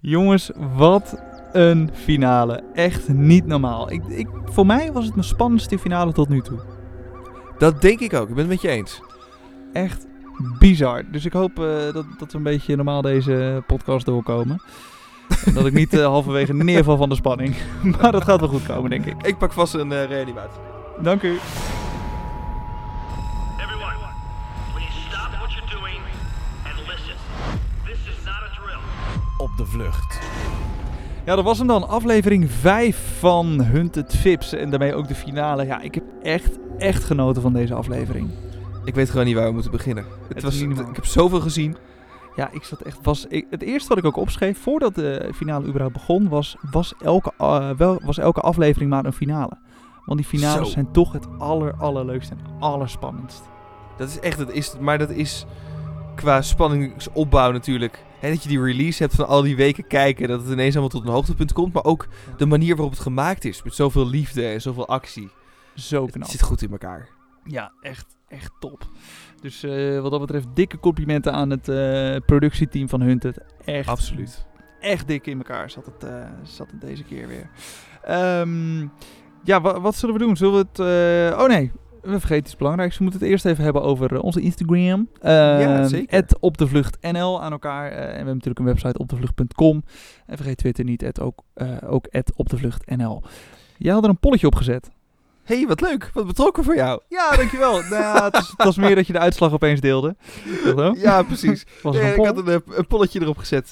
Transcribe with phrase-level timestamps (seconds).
[0.00, 1.22] Jongens, wat
[1.52, 2.62] een finale.
[2.74, 3.92] Echt niet normaal.
[3.92, 6.60] Ik, ik, voor mij was het mijn spannendste finale tot nu toe.
[7.58, 8.28] Dat denk ik ook.
[8.28, 9.02] Ik ben het met je eens.
[9.72, 10.06] Echt
[10.58, 11.04] bizar.
[11.10, 14.62] Dus ik hoop eh, dat, dat we een beetje normaal deze podcast doorkomen.
[15.44, 17.54] En dat ik niet eh, halverwege neerval van de spanning.
[18.00, 19.26] maar dat gaat wel goed komen, denk ik.
[19.26, 20.60] Ik pak vast een eh, reanimatie.
[21.02, 21.38] Dank u.
[29.60, 30.18] de vlucht.
[31.24, 31.88] Ja, dat was hem dan.
[31.88, 34.52] Aflevering 5 van Hunted Vips.
[34.52, 35.66] En daarmee ook de finale.
[35.66, 38.30] Ja, ik heb echt, echt genoten van deze aflevering.
[38.84, 40.04] Ik weet gewoon niet waar we moeten beginnen.
[40.34, 41.76] Het was, ik heb zoveel gezien.
[42.36, 42.98] Ja, ik zat echt.
[43.02, 46.94] Was, ik, het eerste wat ik ook opschreef voordat de finale überhaupt begon, was, was,
[47.00, 49.58] elke, eh, wel, was elke aflevering maar een finale.
[50.04, 50.72] Want die finales Zo.
[50.72, 53.42] zijn toch het aller, allerleukste en allerspannendst.
[53.96, 55.46] Dat is echt, dat is, maar dat is
[56.14, 58.08] qua spanningsopbouw natuurlijk.
[58.20, 60.28] Hè, dat je die release hebt van al die weken kijken.
[60.28, 61.72] Dat het ineens allemaal tot een hoogtepunt komt.
[61.72, 62.06] Maar ook
[62.36, 63.62] de manier waarop het gemaakt is.
[63.62, 65.30] Met zoveel liefde en zoveel actie.
[65.74, 66.28] Zo Het knap.
[66.28, 67.08] zit goed in elkaar.
[67.44, 68.86] Ja, echt, echt top.
[69.40, 73.38] Dus eh, wat dat betreft, dikke complimenten aan het eh, productieteam van Hunted.
[73.64, 74.46] Echt, Absoluut.
[74.80, 77.50] echt dik in elkaar zat het, eh, zat het deze keer weer.
[78.02, 78.80] Ehm,
[79.44, 80.36] ja, wa- wat zullen we doen?
[80.36, 81.38] Zullen we het...
[81.40, 82.96] oh nee, we vergeten iets belangrijks.
[82.96, 85.08] We moeten het eerst even hebben over eh, onze Instagram.
[85.22, 86.24] Ja, zeker.
[86.40, 87.90] Op de vlucht NL aan elkaar.
[87.90, 89.84] Eh, en we hebben natuurlijk een website op de vlucht.com.
[90.26, 93.22] En vergeet Twitter niet, ook, eh ook het op de vlucht NL.
[93.78, 94.90] Jij had er een polletje op gezet.
[95.44, 96.10] Hé, hey, wat leuk.
[96.14, 97.00] Wat betrokken voor jou.
[97.08, 97.82] Ja, dankjewel.
[97.90, 100.16] nou, het, was meer dat je de uitslag opeens deelde.
[100.94, 101.66] Ja, precies.
[101.82, 103.68] Was ik had een, een polletje erop gezet.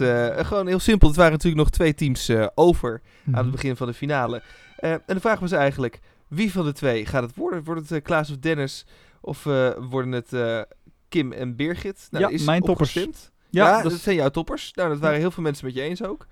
[0.47, 1.09] gewoon heel simpel.
[1.09, 3.43] Het waren natuurlijk nog twee teams over aan Mhm.
[3.43, 4.43] het begin van de finale.
[4.77, 7.65] En de vraag was eigenlijk, wie van de twee gaat het worden?
[7.65, 8.87] Wordt het eh, Klaas of Dennis?
[9.21, 10.61] Of eh, worden het eh,
[11.09, 12.09] Kim en Birgit?
[12.11, 12.93] Nou, Ja, is mijn toppers.
[12.93, 13.09] Ja,
[13.51, 14.73] Ja, dat zijn jouw toppers.
[14.75, 16.27] Nou, dat waren heel veel mensen met je eens ook.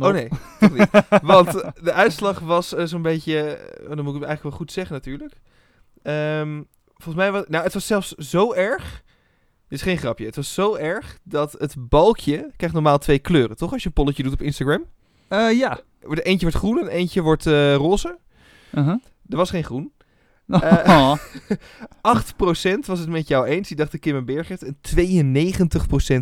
[0.00, 0.28] Oh nee,
[0.60, 0.88] toch niet.
[1.22, 4.94] Want de uitslag was zo'n beetje, eh, dan moet ik het eigenlijk wel goed zeggen
[4.94, 5.34] natuurlijk.
[6.02, 9.02] Ehm, volgens mij was, nou het was zelfs zo erg,
[9.68, 13.56] dit is geen grapje, het was zo erg dat het balkje krijgt normaal twee kleuren,
[13.56, 13.72] toch?
[13.72, 14.84] Als je een polletje doet op Instagram.
[15.28, 15.80] Ja.
[16.00, 17.76] Eentje wordt groen en eentje wordt eh,
[18.74, 18.96] Uh-huh.
[19.28, 19.92] Er was geen groen.
[20.86, 21.16] Oh.
[21.16, 24.62] 8% was het met jou eens, die dachten Kim en Birgit.
[24.62, 24.76] En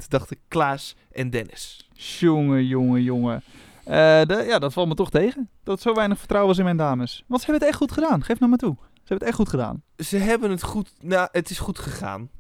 [0.05, 1.89] 92% dachten Klaas en Dennis.
[1.93, 3.43] Jongen, jongen, jongen.
[3.85, 5.49] Eh, de- ja, dat valt me toch tegen.
[5.65, 7.25] Dat zo weinig vertrouwen was in mijn dames.
[7.27, 8.25] Want ze hebben het echt goed gedaan.
[8.25, 8.77] Geef nou maar toe.
[8.79, 9.83] Ze hebben het echt goed gedaan.
[9.97, 12.31] Ze hebben het goed, nou het is goed gegaan.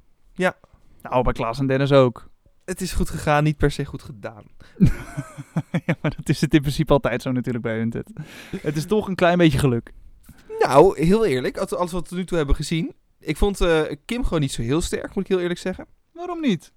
[1.03, 2.28] Nou, bij Klaas en Dennis ook.
[2.65, 4.44] Het is goed gegaan, niet per se goed gedaan.
[5.87, 8.10] ja, maar dat is het in principe altijd zo natuurlijk bij Hunted.
[8.60, 9.92] Het is toch een klein beetje geluk.
[10.66, 12.94] Nou, heel eerlijk, als- alles wat we tot nu toe hebben gezien.
[13.19, 15.87] Ik vond eh, Kim gewoon niet zo heel sterk, moet ik heel eerlijk zeggen.
[16.12, 16.72] Waarom niet?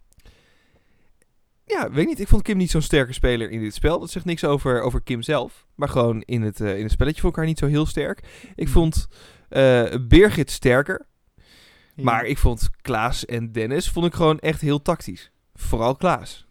[1.66, 2.20] Ja, weet niet.
[2.20, 4.00] Ik vond Kim niet zo'n sterke speler in dit spel.
[4.00, 5.66] Dat zegt niks over, over Kim zelf.
[5.76, 8.24] Maar gewoon in het, eh, in het spelletje vond ik haar niet zo heel sterk.
[8.56, 9.08] Ik vond
[9.50, 11.06] eh, Birgit sterker.
[11.96, 15.32] Maar ik vond Klaas en Dennis vond ik gewoon echt heel tactisch.
[15.54, 16.46] Vooral Klaas.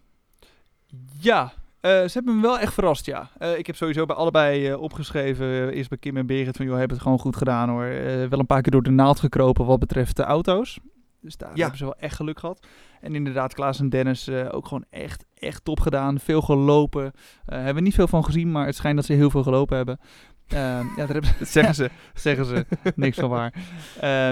[1.19, 3.29] Ja, eh, ze hebben me wel echt verrast, ja.
[3.37, 6.77] Eh, ik heb sowieso bij allebei eh, opgeschreven, eerst bij Kim en Berit, van joh,
[6.77, 7.85] hebben het gewoon goed gedaan hoor.
[8.29, 10.79] Wel een paar keer door de naald gekropen wat betreft de auto's.
[11.21, 11.59] Dus daar Ja.
[11.61, 12.67] hebben ze wel echt geluk gehad.
[13.01, 16.19] En inderdaad, Klaas en Dennis ook gewoon echt, echt top gedaan.
[16.19, 17.11] Veel gelopen.
[17.45, 19.99] Hebben we niet veel van gezien, maar het schijnt dat ze heel veel gelopen hebben.
[20.47, 21.89] Eh, ja, daar hebben ze, Dat zeggen ze.
[22.13, 22.65] zeggen ze.
[22.95, 23.53] Niks van waar.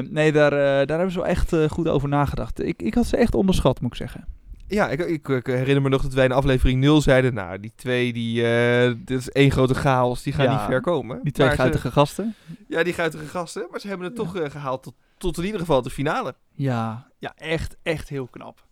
[0.09, 2.63] Nee, daar, daar hebben ze wel echt goed over nagedacht.
[2.63, 4.25] Ik, ik had ze echt onderschat, moet ik zeggen.
[4.73, 7.33] Ja, ik, ik, ik herinner me nog dat wij in aflevering 0 zeiden...
[7.33, 10.23] Nou, die twee, die, eh, dit is één grote chaos.
[10.23, 11.19] Die gaan Ja, niet ver komen.
[11.23, 12.35] Die twee Maar ze- guitige gasten.
[12.67, 13.67] Ja, die guitige gasten.
[13.71, 16.35] Maar ze hebben het toch eh, gehaald tot, tot in ieder geval de finale.
[16.51, 18.65] Ja, ja echt, echt heel knap.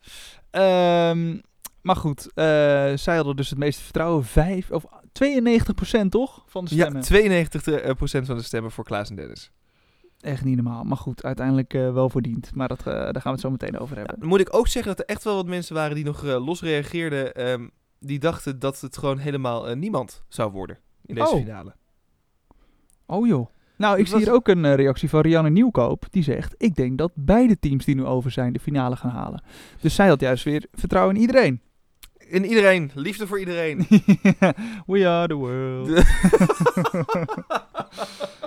[0.52, 1.38] Ehm,
[1.82, 2.44] maar goed, eh,
[2.96, 4.24] zij hadden dus het meeste vertrouwen.
[4.26, 6.44] Vijf, of 92% toch?
[6.48, 6.96] Van de stemmen.
[7.02, 9.52] Ja, 92 eh, procent van de stemmen voor Klaas en Dennis.
[10.20, 10.84] Echt niet normaal.
[10.84, 12.52] Maar goed, uiteindelijk eh, wel verdiend.
[12.56, 14.28] Maar dat, eh, daar gaan we het zo meteen over hebben.
[14.28, 16.62] Moet ik ook zeggen dat er echt wel wat mensen waren die nog eh, los
[16.62, 17.34] reageerden.
[17.36, 17.68] ehm,
[18.00, 21.36] die dachten dat het gewoon helemaal niemand zou worden in deze Oh.
[21.44, 21.74] finale.
[23.06, 23.48] Oh joh.
[23.78, 26.06] Nou, ik zie was- hier ook een reactie van Rianne Nieuwkoop.
[26.10, 29.44] Die zegt, ik denk dat beide teams die nu over zijn de finale gaan halen.
[29.82, 31.62] Dus zij had juist weer vertrouwen in iedereen.
[32.32, 33.78] En iedereen, liefde voor iedereen.
[34.88, 35.88] We are the world.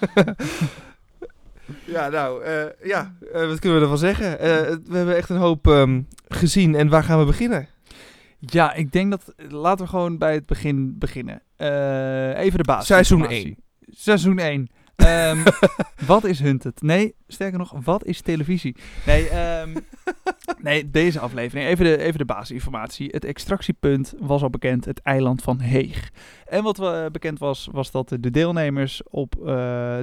[1.94, 4.38] ja, nou, eh, ja, eh, wat kunnen we ervan zeggen?
[4.38, 6.74] Eh, we hebben echt een hoop ehm, gezien.
[6.74, 7.68] En waar gaan we beginnen?
[8.38, 9.34] Ja, ik denk dat...
[9.48, 11.42] Laten we gewoon bij het begin beginnen.
[11.56, 12.86] Eh, even de basis.
[12.86, 14.68] Seizoen Seizoen 1.
[15.00, 15.38] Ehm,
[16.12, 16.82] wat is Hunted?
[16.82, 18.76] Nee, sterker nog, wat is televisie?
[19.06, 19.76] Nee, ehm,
[20.62, 21.68] nee deze aflevering.
[21.68, 23.08] Even de, even de basisinformatie.
[23.10, 26.10] Het extractiepunt was al bekend, het eiland van Heeg.
[26.44, 29.44] En wat eh, bekend was, was dat de deelnemers op eh,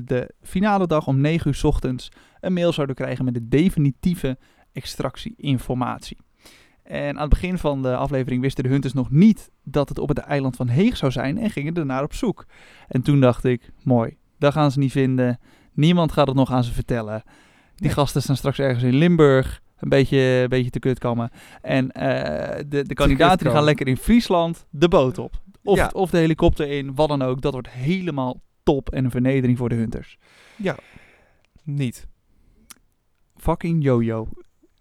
[0.04, 4.38] de finale dag om 9 uur 's ochtends een mail zouden krijgen met de definitieve
[4.74, 6.18] extractieinformatie.
[6.84, 10.10] En aan het begin van de aflevering wisten de hunters nog niet dat het op
[10.10, 12.46] het eiland van Heeg zou zijn en gingen ernaar op zoek.
[12.88, 15.40] En toen dacht ik, mooi, dat gaan ze niet vinden.
[15.74, 17.24] Niemand gaat het nog aan ze vertellen.
[17.76, 21.30] Die gasten staan straks ergens in Limburg, een beetje, een beetje te kut komen.
[21.62, 25.42] En eh, de, de kandidaten die gaan lekker in Friesland de boot op.
[25.64, 25.90] Of, Ja.
[25.94, 27.42] of de helikopter in, wat dan ook.
[27.42, 30.18] Dat wordt helemaal top en een vernedering voor de hunters.
[31.64, 32.08] Niet.
[33.36, 34.28] Fucking yo-yo.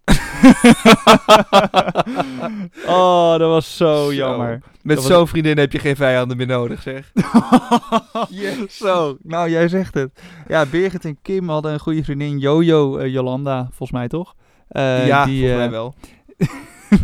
[2.85, 4.13] oh, dat was zo Zo.
[4.13, 4.61] jammer.
[4.83, 7.11] Met was- zo'n vriendin heb je geen vijanden meer nodig, zeg.
[8.69, 10.21] Zo, nou jij zegt het.
[10.47, 14.35] Ja, Birgit en Kim hadden een goede vriendin, Jojo eh, Jolanda, volgens mij toch?
[14.67, 15.95] Eh, ja, die, volgens mij eh, wel.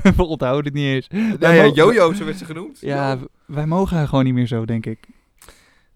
[0.18, 1.08] we onthouden het niet eens.
[1.40, 2.78] Wij ja, Jojo, zo werd ze genoemd.
[2.82, 5.08] Ja, wij mogen haar gewoon niet meer zo, denk ik.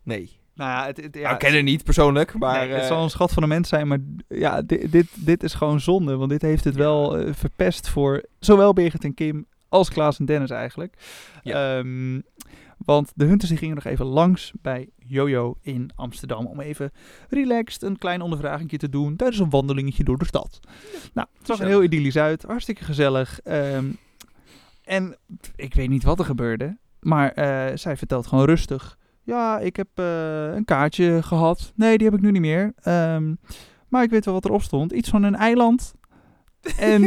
[0.04, 0.37] Nee.
[0.58, 2.60] Nou ja, het, het, ja, Ja, ik ken haar niet persoonlijk, maar...
[2.60, 5.44] nee, het eh, zal een schat van een mens zijn, maar ja, dit, dit, dit
[5.44, 6.16] is gewoon zonde.
[6.16, 6.80] Want dit heeft het Ja.
[6.80, 10.94] wel eh, verpest voor zowel Birgit en Kim als Klaas en Dennis eigenlijk.
[11.44, 11.78] Ja.
[11.78, 12.22] Ehm,
[12.78, 16.46] want de Hunters die gingen nog even langs bij Jojo in Amsterdam.
[16.46, 16.92] Om even
[17.30, 20.60] relaxed een klein ondervragingje te doen tijdens een wandelingetje door de stad.
[21.14, 22.44] Nou, het zag er heel idyllisch uit.
[22.44, 23.40] Hartstikke gezellig.
[23.44, 23.86] Ehm,
[24.84, 25.16] en
[25.56, 26.78] ik weet niet wat er gebeurde.
[27.00, 28.97] Maar eh, zij vertelt gewoon rustig.
[29.28, 31.72] Ja, ik heb eh, een kaartje gehad.
[31.76, 32.74] Nee, die heb ik nu niet meer.
[32.82, 33.34] Ehm,
[33.90, 34.92] maar ik weet wel wat erop stond.
[34.92, 35.94] Iets van een eiland.
[36.80, 37.04] En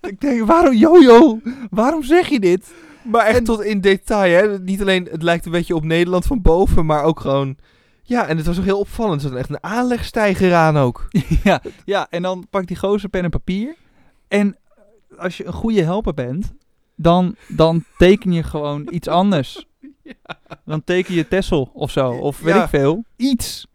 [0.00, 1.40] ik denk, waarom, Jojo,
[1.70, 2.74] waarom zeg je dit?
[3.04, 4.58] Maar echt En- tot in detail, hè.
[4.58, 7.56] Niet alleen, het lijkt een beetje op Nederland van boven, maar ook gewoon...
[8.02, 9.22] Ja, en het was ook heel opvallend.
[9.22, 11.08] Er zat echt een aanlegstijger aan ook.
[11.44, 13.74] ja, ja, en dan pakt die gozer pen en papier.
[14.28, 14.56] En
[15.18, 16.52] als je een goede helper bent,
[16.96, 19.66] dan, dan teken je gewoon iets anders.
[20.64, 23.04] Dan teken je Tessel of zo, of weet ik veel.
[23.16, 23.66] Iets.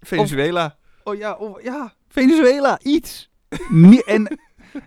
[0.00, 0.76] Venezuela.
[1.04, 3.28] Oh ja, of, ja, Venezuela, iets.
[3.68, 4.38] Nie- en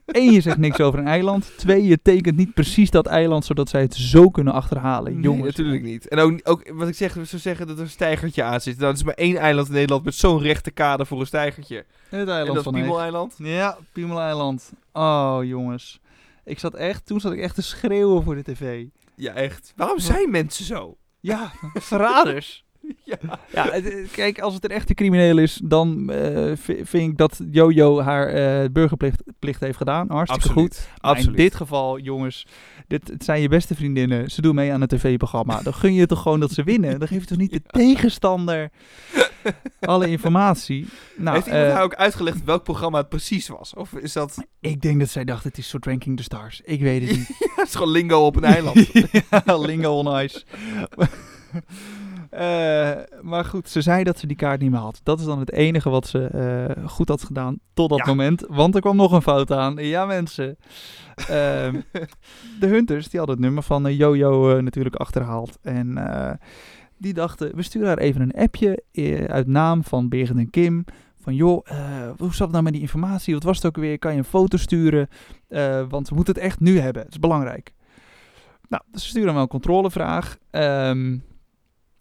[0.06, 1.52] één, je zegt niks over een eiland.
[1.58, 5.14] Twee, je tekent niet precies dat eiland, zodat zij het zo kunnen achterhalen.
[5.14, 5.46] Nee, Jongens.
[5.58, 6.08] natuurlijk niet.
[6.08, 8.78] En ook, ook wat ik zeg, we zou zeggen dat er een stijgertje aan zit.
[8.78, 11.76] Nou, er is maar één eiland in Nederland met zo'n rechte kade voor een stijgertje.
[11.76, 12.74] Het En eiland dat is van.
[12.74, 13.36] Piemeleiland.
[13.38, 14.72] Ja, Piemeleiland.
[14.94, 16.00] Oh, jongens.
[16.44, 18.86] Ik zat echt, toen zat ik echt te schreeuwen voor de tv.
[19.20, 19.74] Ja, echt.
[19.76, 20.98] Waarom zijn mensen zo?
[21.20, 22.64] Ja, verraders.
[23.04, 23.18] Ja.
[23.54, 27.18] Ja, het- het- kijk, als het een echte crimineel is, dan eh, vi- vind ik
[27.18, 30.10] dat Jojo haar eh, burgerplicht plicht heeft gedaan.
[30.12, 30.88] Hartstikke goed.
[31.02, 31.38] Maar Absoluut.
[31.38, 32.46] In dit geval, jongens,
[32.88, 34.32] dit, het zijn je beste vriendinnen.
[34.32, 35.62] Ze doen mee aan het tv-programma.
[35.62, 37.00] Dan gun je toch gewoon dat ze winnen.
[37.00, 38.70] Dan geef je toch niet de tegenstander
[39.80, 40.88] alle informatie.
[41.18, 43.74] Nou, Heeft iemand nou ook uitgelegd welk programma het precies was?
[43.74, 44.38] Of is dat...
[44.60, 46.62] ik denk dat zij dacht, het is een soort Ranking the Stars.
[46.66, 47.28] Ik weet het niet.
[47.56, 48.88] het is gewoon lingo op een eiland.
[49.46, 50.44] ja, lingo on ice.
[52.30, 52.92] Eh,
[53.22, 55.00] maar goed, ze zei dat ze die kaart niet meer had.
[55.04, 58.06] Dat is dan het enige wat ze eh, goed had gedaan tot dat Ja.
[58.06, 58.46] moment.
[58.50, 59.76] Want er kwam nog een fout aan.
[59.76, 60.58] Ja, mensen.
[61.16, 61.80] Ehm,
[62.60, 65.58] de Hunters, die hadden het nummer van Jojo natuurlijk achterhaald.
[65.62, 65.98] En
[67.00, 70.86] die dachten, we sturen haar even een appje eh, uit naam van Birgit en Kim.
[71.22, 73.34] Van joh, eh, hoe zat het nou met die informatie?
[73.34, 74.00] Wat was het ook weer?
[74.00, 75.08] Kan je een foto sturen?
[75.48, 77.02] Eh, want we moeten het echt nu hebben.
[77.04, 77.74] Het is belangrijk.
[78.70, 80.38] Nou, ze sturen wel een controlevraag.
[80.50, 81.18] Ehm,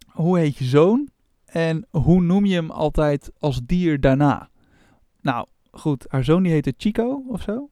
[0.08, 1.08] hoe heet je zoon?
[1.44, 4.48] En hoe noem je hem altijd als dier daarna?
[5.20, 7.70] Nou, goed, haar zoon die heette Chico of zo.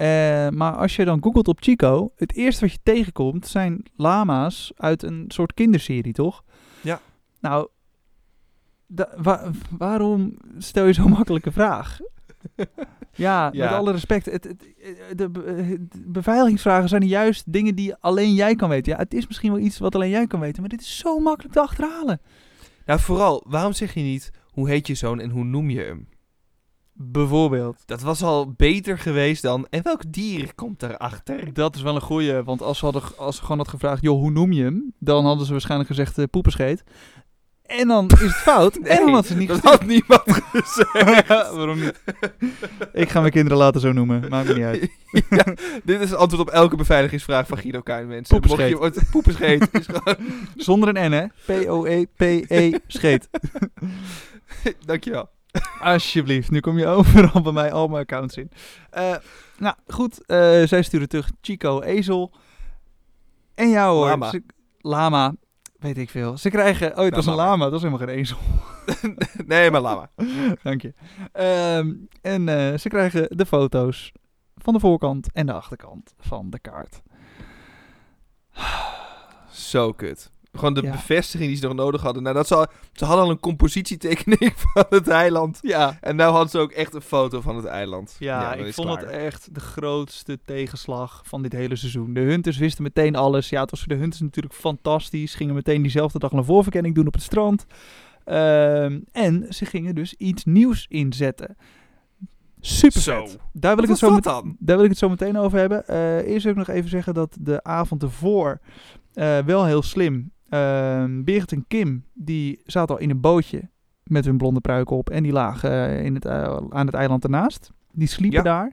[0.00, 4.72] Eh, maar als je dan googelt op Chico, het eerste wat je tegenkomt zijn lama's
[4.76, 6.44] uit een soort kinderserie, toch?
[6.80, 7.00] Ja.
[7.40, 7.68] Nou,
[9.16, 11.98] wa- waarom stel je zo'n makkelijke vraag?
[13.14, 13.64] Ja, Ja.
[13.64, 14.26] met alle respect.
[14.26, 14.64] Het, het,
[15.18, 18.92] de, be- de beveiligingsvragen zijn juist dingen die alleen jij kan weten.
[18.92, 21.18] Ja, het is misschien wel iets wat alleen jij kan weten, maar dit is zo
[21.18, 22.20] makkelijk te achterhalen.
[22.86, 26.08] Nou, vooral, waarom zeg je niet hoe heet je zoon en hoe noem je hem?
[27.02, 27.82] Bijvoorbeeld.
[27.86, 29.66] Dat was al beter geweest dan...
[29.70, 31.52] En welk dier komt erachter?
[31.52, 34.20] Dat is wel een goeie, want als ze, hadden, als ze gewoon had gevraagd, joh,
[34.20, 34.94] hoe noem je hem?
[34.98, 36.84] Dan hadden ze waarschijnlijk gezegd uh, poepenscheet.
[37.62, 38.76] En dan is het fout.
[38.88, 41.28] en dan had ze niet dat had niemand gezegd.
[41.56, 42.02] Waarom niet?
[42.92, 44.28] Ik ga mijn kinderen laten zo noemen.
[44.28, 44.90] Maakt me niet uit.
[45.30, 45.44] ja,
[45.84, 48.40] dit is het antwoord op elke beveiligingsvraag van Guido Kuin, mensen.
[48.40, 48.78] Poepenscheet.
[48.80, 49.68] Mocht je ooit- Poepenscheet.
[49.72, 50.16] is gewoon...
[50.56, 51.26] Zonder een N, hè?
[51.46, 53.28] P-O-E-P-E, scheet.
[54.86, 55.28] Dankjewel.
[55.82, 58.50] Alsjeblieft, nu kom je overal bij mij al mijn accounts in.
[58.90, 59.14] Eh,
[59.58, 60.26] nou, goed.
[60.26, 62.32] eh, zij sturen terug Chico Ezel.
[63.54, 64.06] En jou hoor.
[64.08, 64.30] Lama.
[64.30, 64.44] ze-
[64.78, 65.34] Lama.
[65.78, 66.36] weet ik veel.
[66.38, 66.98] Ze krijgen...
[66.98, 67.50] Oh, het was een laat maar.
[67.58, 67.62] lama.
[67.70, 68.38] Dat was helemaal geen ezel.
[69.46, 70.26] nee, maar laat maar.
[70.62, 70.92] Dank je.
[71.32, 71.92] Ehm,
[72.22, 74.12] en eh, ze krijgen de foto's
[74.56, 77.02] van de voorkant en de achterkant van de kaart.
[79.50, 80.30] Zo kut.
[80.60, 80.90] Gewoon de Ja.
[80.90, 82.22] bevestiging die ze nog nodig hadden.
[82.22, 85.58] Nou, dat ze, al- ze hadden al een compositietekening van het eiland.
[85.62, 88.16] Ja, En nu hadden ze ook echt een foto van het eiland.
[88.18, 89.00] Ja, ik vond klaar.
[89.00, 92.14] het echt de grootste tegenslag van dit hele seizoen.
[92.14, 93.48] De Hunters wisten meteen alles.
[93.48, 95.34] Ja, het was voor de Hunters natuurlijk fantastisch.
[95.34, 97.66] Gingen meteen diezelfde dag een voorverkenning doen op het strand.
[98.24, 101.56] Ehm, en ze gingen dus iets nieuws inzetten.
[102.60, 103.26] Super Zo.
[103.26, 103.38] vet.
[103.52, 104.24] Daar wil, ik het zo met,
[104.58, 105.86] daar wil ik het zo meteen over hebben.
[105.86, 108.60] Eh, eerst wil ik nog even zeggen dat de avond ervoor
[109.14, 110.32] eh, wel heel slim.
[110.50, 113.68] Ehm Birgit en Kim die zaten al in een bootje
[114.04, 115.10] met hun blonde pruik op.
[115.10, 117.70] En die lagen eh, in het, eh, aan het eiland ernaast.
[117.92, 118.44] Die sliepen Ja.
[118.44, 118.72] daar.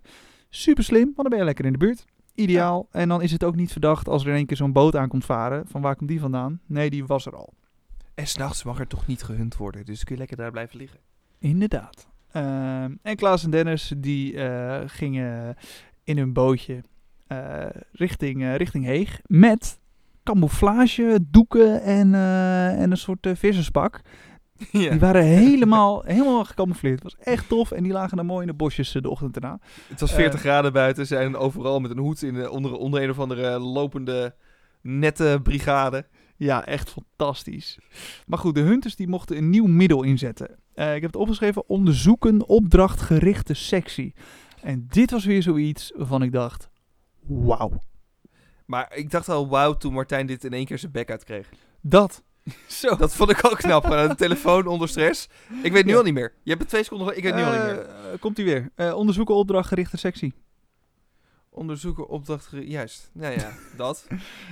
[0.50, 2.06] Super slim, want dan ben je lekker in de buurt.
[2.36, 2.88] Ideaal.
[2.92, 5.26] En dan is het ook niet verdacht als er in één keer zo'n boot aankomt
[5.26, 5.68] varen.
[5.68, 6.60] Van waar komt die vandaan?
[6.66, 7.54] Nee, die was er al.
[8.16, 9.86] En s'nachts mag er toch niet gehunt worden.
[9.86, 11.00] Dus kun je lekker daar blijven liggen.
[11.40, 12.08] Inderdaad.
[12.32, 15.56] Ehm, en Klaas en Dennis die eh, gingen
[16.04, 16.82] in hun bootje
[17.92, 19.80] richting, richting Heeg met
[20.28, 24.02] camouflage, doeken en, eh, en een soort eh, visserspak.
[24.72, 24.90] ja.
[24.90, 27.04] Die waren helemaal, helemaal gecamoufleerd.
[27.04, 29.36] Het was echt tof en die lagen daar mooi in de bosjes eh, de ochtend
[29.36, 29.60] erna.
[29.88, 31.08] Het was 40 graden buiten.
[31.08, 34.36] Ze zijn overal met een hoed in de, onder, onder een of andere lopende
[34.82, 36.08] nette brigade.
[36.36, 37.80] Ja, echt fantastisch.
[38.26, 40.50] Maar goed, de Hunters die mochten een nieuw middel inzetten.
[40.74, 44.14] Ik heb het opgeschreven, onderzoeken opdrachtgerichte sectie.
[44.62, 46.70] En dit was weer zoiets waarvan ik dacht,
[47.28, 47.80] wauw.
[48.68, 51.50] Maar ik dacht al, wauw, toen Martijn dit in één keer zijn bek uitkreeg.
[51.82, 52.24] Dat.
[52.68, 52.96] Zo.
[52.96, 53.84] Dat vond ik ook knap.
[53.84, 55.30] De telefoon onder stress.
[55.64, 55.98] Ik weet nu Ja.
[55.98, 56.34] al niet meer.
[56.44, 57.18] Je hebt het twee seconden.
[57.18, 57.80] Ik weet nu al niet meer.
[57.80, 58.72] Eh, komt hij weer.
[58.76, 60.34] Eh, onderzoeken opdrachtgerichte sectie.
[61.50, 62.50] Onderzoeken, opdracht.
[62.62, 63.10] Juist.
[63.14, 63.52] Ja, ja.
[63.78, 64.08] Dat.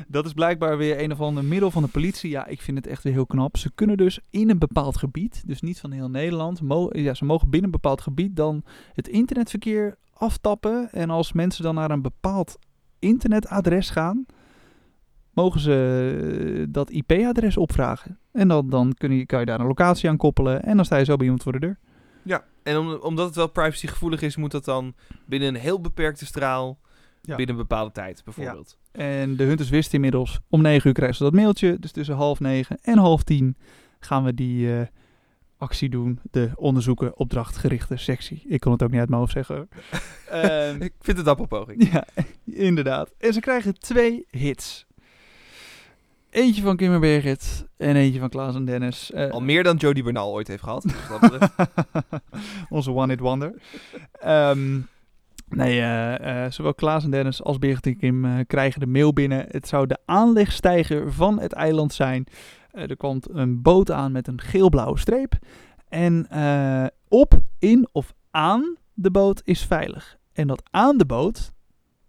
[0.07, 2.29] Dat is blijkbaar weer een of ander middel van de politie.
[2.29, 3.57] Ja, ik vind het echt weer heel knap.
[3.57, 6.59] Ze kunnen dus in een bepaald gebied, dus niet van heel Nederland,
[6.91, 10.89] ja, ze mogen binnen een bepaald gebied dan het internetverkeer aftappen.
[10.91, 12.57] En als mensen dan naar een bepaald
[13.05, 14.25] internetadres gaan,
[15.33, 18.19] mogen ze eh, dat IP-adres opvragen.
[18.31, 20.97] En dan, dan kun je, kan je daar een locatie aan koppelen en dan sta
[20.97, 21.79] je zo bij iemand voor de deur.
[22.23, 22.43] Ja.
[22.63, 24.93] En om, omdat het wel privacygevoelig is, moet dat dan
[25.25, 26.79] binnen een heel beperkte straal.
[27.21, 27.35] Ja.
[27.35, 28.77] Binnen een bepaalde tijd, bijvoorbeeld.
[28.91, 31.79] En de Hunters wisten inmiddels, om 9 uur krijgen ze dat mailtje.
[31.79, 33.57] Dus tussen half negen en half tien
[33.99, 34.87] gaan we die eh,
[35.65, 36.19] actie doen.
[36.31, 38.43] De onderzoeken opdrachtgerichte sectie.
[38.47, 39.69] Ik kon het ook niet uit mijn hoofd zeggen.
[40.29, 41.91] Ehm, Ik vind het dapper poging.
[41.91, 42.05] ja,
[42.69, 43.13] inderdaad.
[43.17, 44.85] En ze krijgen twee hits.
[46.29, 49.11] Eentje van Kim en Birgit en eentje van Klaas en Dennis.
[49.11, 50.83] Eh, Al meer dan Jody Bernal ooit heeft gehad.
[50.83, 51.49] Dus.
[52.69, 53.53] Onze one-hit wonder.
[54.19, 54.79] Ehm,
[55.49, 59.45] nee, eh, eh, zowel Klaas en Dennis als Birgit en Kim krijgen de mail binnen.
[59.49, 62.25] Het zou de aanlegstijger van het eiland zijn.
[62.75, 65.33] Eh, er komt een boot aan met een geel-blauwe streep.
[65.89, 70.17] En eh, op, in of aan de boot is veilig.
[70.33, 71.51] En dat aan de boot,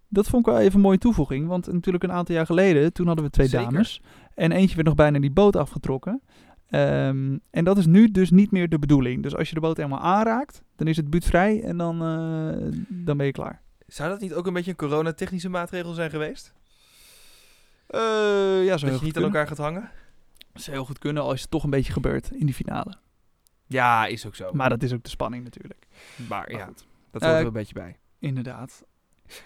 [0.09, 1.47] dat vond ik wel even een mooie toevoeging.
[1.47, 3.71] Want natuurlijk een aantal jaar geleden, toen hadden we twee Zeker.
[3.71, 4.01] dames.
[4.35, 6.23] En eentje werd nog bijna die boot afgetrokken.
[6.67, 9.23] Ehm, en dat is nu dus niet meer de bedoeling.
[9.23, 13.17] Dus als je de boot helemaal aanraakt, dan is het buurtvrij en dan, eh, dan
[13.17, 13.63] ben je klaar.
[13.87, 16.53] Zou dat niet ook een beetje een coronatechnische maatregel zijn geweest?
[17.87, 18.01] Eh,
[18.65, 19.91] ja, zou Dat je niet aan elkaar gaat hangen?
[20.61, 22.95] Zou heel goed kunnen als het toch een beetje gebeurt in die finale.
[23.67, 24.51] Ja, is ook zo.
[24.53, 25.87] Maar dat is ook de spanning natuurlijk.
[26.17, 27.97] Maar Maar ja, goed, dat hoort Eh, er een beetje bij.
[28.19, 28.85] inderdaad.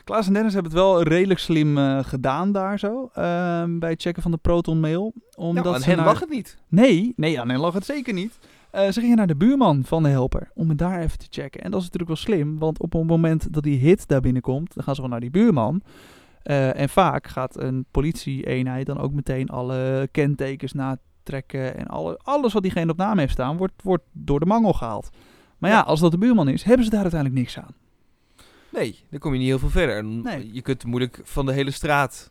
[0.05, 3.11] Klaas en Dennis hebben het wel redelijk slim eh, gedaan daar zo.
[3.15, 5.13] ehm, bij het checken van de Proton mail.
[5.37, 6.57] Omdat Nou, aan ze hen naar- mag het niet.
[6.69, 8.39] Nee, nee, aan hen lag het zeker niet.
[8.71, 11.61] Eh, ze gingen naar de buurman van de helper om het daar even te checken.
[11.63, 14.75] En dat is natuurlijk wel slim, want op het moment dat die hit daar binnenkomt,
[14.75, 15.83] dan gaan ze wel naar die buurman.
[16.43, 21.77] Eh, en vaak gaat een politie-eenheid dan ook meteen alle kentekens natrekken.
[21.77, 25.11] En alle, alles wat diegene op naam heeft staan, wordt, wordt door de mangel gehaald.
[25.59, 25.83] Maar ja, Ja.
[25.83, 27.75] als dat de buurman is, hebben ze daar uiteindelijk niks aan.
[28.73, 30.05] Nee, dan kom je niet heel veel verder.
[30.05, 30.51] Nee.
[30.53, 32.31] Je kunt moeilijk van de hele straat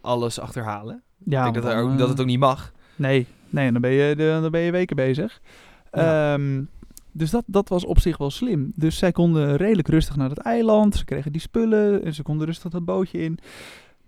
[0.00, 1.02] alles achterhalen.
[1.24, 2.72] Ja, ik denk dat, er ook, dat eh, het ook niet mag.
[2.96, 5.40] Nee, nee dan, ben je, dan ben je weken bezig.
[5.92, 6.32] Ja.
[6.34, 6.62] Ehm,
[7.14, 8.72] dus dat, dat was op zich wel slim.
[8.74, 10.96] Dus zij konden redelijk rustig naar het eiland.
[10.96, 13.38] Ze kregen die spullen en ze konden rustig dat bootje in.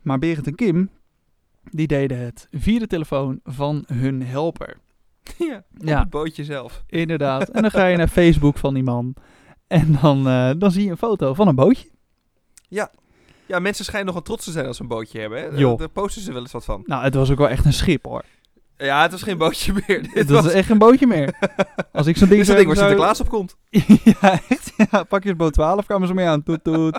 [0.02, 0.90] Maar Berend en Kim,
[1.70, 4.76] die deden het via de telefoon van hun helper.
[5.38, 5.98] ja, op Ja.
[6.00, 6.84] het bootje zelf.
[6.86, 7.48] Inderdaad.
[7.48, 9.14] En dan ga je naar Facebook van die man.
[9.66, 11.88] En dan, eh, dan zie je een foto van een bootje.
[13.48, 15.42] Ja, mensen schijnen nogal trots te zijn als ze een bootje hebben.
[15.42, 15.76] Hè?
[15.76, 16.82] Daar posten ze wel eens wat van.
[16.86, 18.25] Nou, het was ook wel echt een schip hoor.
[18.78, 20.02] Ja, het was geen bootje meer.
[20.02, 21.35] Dit Het was, was echt geen bootje meer.
[21.92, 23.56] Als ik zo'n ding dit is zou het ding waar Sinterklaas op komt.
[24.21, 24.73] ja, echt.
[24.90, 26.42] Ja, pakjesboot 12 kwamen ze mee aan.
[26.42, 26.99] Toet, toet.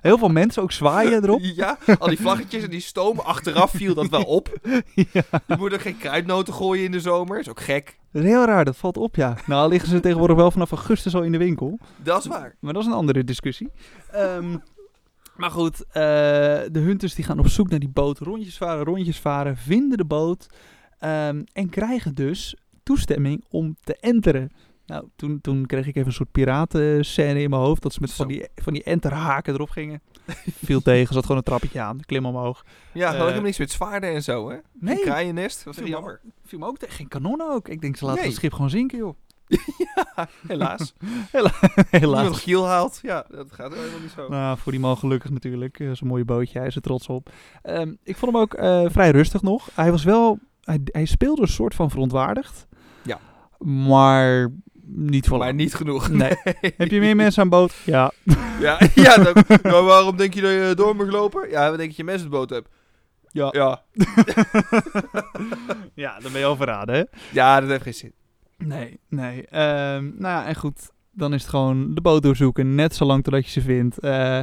[0.00, 1.40] Heel veel mensen ook zwaaien erop.
[1.42, 3.18] Ja, al die vlaggetjes en die stoom.
[3.18, 4.58] Achteraf viel dat wel op.
[4.94, 5.22] ja.
[5.46, 7.38] Je moet ook geen kruidnoten gooien in de zomer.
[7.38, 7.98] is ook gek.
[8.12, 9.36] Dat is heel raar, dat valt op, ja.
[9.46, 11.78] Nou liggen ze tegenwoordig wel vanaf augustus al in de winkel.
[12.02, 12.56] Dat is waar.
[12.60, 13.70] Maar dat is een andere discussie.
[14.10, 14.56] Ehm,
[15.36, 18.18] maar goed, eh, de hunters die gaan op zoek naar die boot.
[18.18, 19.56] Rondjes varen, rondjes varen.
[19.56, 20.46] Vinden de boot.
[21.02, 24.50] Ehm, en krijgen dus toestemming om te enteren.
[24.86, 27.82] Nou, toen, toen kreeg ik even een soort piratenscène in mijn hoofd.
[27.82, 30.02] Dat ze met van die, van die enterhaken erop gingen.
[30.64, 32.00] Viel tegen, zat gewoon een trappetje aan.
[32.00, 32.64] Klim omhoog.
[32.92, 34.56] Ja, Eh, uh, helemaal niks met zwaarden en zo, hè?
[34.72, 34.94] Nee.
[34.94, 35.64] Geen kraaiennest.
[35.64, 36.20] Dat is Viel me- jammer.
[36.44, 36.94] Viel me ook tegen.
[36.94, 37.68] Geen kanonnen ook.
[37.68, 38.28] Ik denk, ze laten Nee.
[38.28, 39.14] het schip gewoon zinken, joh.
[40.48, 40.94] Helaas.
[41.32, 41.60] Helaas.
[41.90, 42.98] Niemand Giel haalt.
[43.02, 44.28] Ja, dat gaat helemaal niet zo.
[44.28, 45.80] Nou, voor die man gelukkig natuurlijk.
[45.80, 47.30] Eh, Zo'n mooi bootje, hij is er trots op.
[47.62, 49.68] Ehm, ik vond hem ook eh, vrij rustig nog.
[49.74, 50.38] Hij was wel...
[50.64, 52.66] Hij, hij speelde een soort van verontwaardigd.
[53.02, 53.18] Ja.
[53.58, 54.52] Maar
[54.84, 55.58] niet voor maar lang.
[55.58, 56.08] niet genoeg.
[56.08, 56.32] Nee.
[56.76, 57.74] Heb je meer mensen aan boord?
[57.84, 58.12] Ja.
[58.60, 61.50] Ja, ja dan, waarom denk je dat je door moet lopen?
[61.50, 62.68] Ja, we denk dat je mensen de boot hebt.
[63.32, 63.48] Ja.
[63.50, 63.82] Ja.
[66.04, 67.02] ja, dan ben je al verraden, hè?
[67.32, 68.12] Ja, dat heeft geen zin.
[68.58, 69.46] Nee, nee.
[69.46, 70.90] Ehm, nou ja, en goed.
[71.10, 72.74] Dan is het gewoon de boot doorzoeken.
[72.74, 73.98] Net zo lang totdat je ze vindt.
[73.98, 74.40] Eh,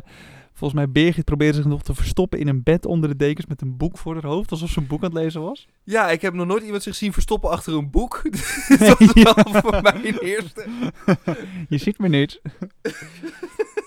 [0.59, 3.61] volgens mij Birgit probeerde zich nog te verstoppen in een bed onder de dekens met
[3.61, 4.51] een boek voor haar hoofd.
[4.51, 5.67] Alsof ze een boek aan het lezen was.
[5.83, 8.21] Ja, ik heb nog nooit iemand zich zien verstoppen achter een boek.
[8.79, 9.33] dat was Ja.
[9.43, 10.65] wel voor mij een eerste.
[11.69, 12.41] Je ziet me niet.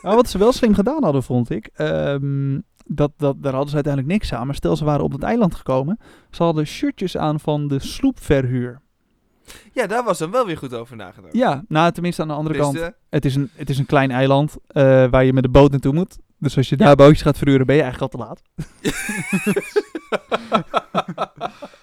[0.02, 1.70] maar wat ze wel slim gedaan hadden, vond ik.
[1.74, 4.46] ehm, dat, dat, daar hadden ze uiteindelijk niks aan.
[4.46, 5.98] Maar stel, ze waren op het eiland gekomen.
[6.30, 8.80] Ze hadden shirtjes aan van de sloepverhuur.
[9.72, 11.34] Ja, daar was dan wel weer goed over nagedacht.
[11.34, 12.90] Ja, nou tenminste aan de andere kant.
[13.10, 15.92] Het is, een, het is een klein eiland eh, waar je met de boot naartoe
[15.92, 16.18] moet.
[16.42, 18.42] Dus als je daar bootjes gaat verhuren, ben je eigenlijk al te laat.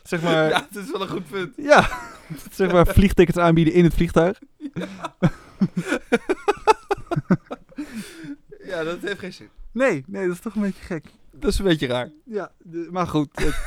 [0.03, 1.53] zeg maar, ja, dat is wel een goed punt.
[1.57, 1.89] ja,
[2.51, 4.39] zeg maar vliegtickets aanbieden in het vliegtuig.
[8.63, 9.49] Ja, dat heeft geen zin.
[9.71, 11.05] Nee, nee, dat is toch een beetje gek.
[11.31, 12.09] Dat is een beetje raar.
[12.25, 13.29] Ja, de- maar goed.
[13.33, 13.61] het-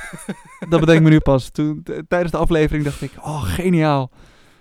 [0.69, 1.51] dat bedenk ik me nu pas.
[1.51, 4.11] Toen, tijdens de aflevering dacht ik, oh, geniaal.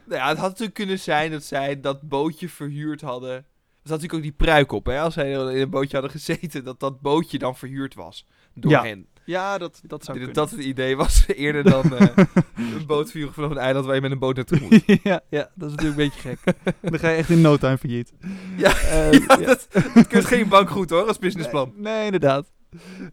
[0.05, 3.45] Nou ja, het had natuurlijk kunnen zijn dat zij dat bootje verhuurd hadden.
[3.81, 4.99] Er zat natuurlijk ook die pruik op, hè?
[4.99, 8.27] Als zij in een bootje hadden gezeten, dat dat bootje dan verhuurd was.
[8.53, 9.07] Door Ja, hen.
[9.25, 10.35] Ja, dat, dat zou kunnen.
[10.35, 12.07] dat het idee was, eerder dan eh,
[12.77, 14.83] een boot verhuren vanaf een eiland waar je met een boot naartoe moet.
[15.03, 16.73] ja, ja, dat is natuurlijk een beetje gek.
[16.81, 18.13] Dan ga je echt in no time failliet.
[18.57, 19.35] Ja, ja, ja.
[19.37, 21.71] dat, dat kunt geen bank goed hoor, als businessplan.
[21.75, 22.51] Nee, nee, inderdaad.